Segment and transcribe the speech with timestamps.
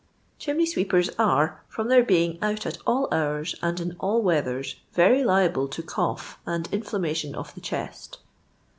[0.39, 5.23] —Chimney sweepers are, from their beins: out at all hours and in all weathers, very
[5.23, 8.17] liable to cough and inflammation of the chest.